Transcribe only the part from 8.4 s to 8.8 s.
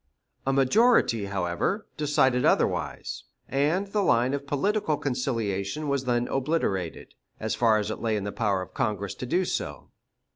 of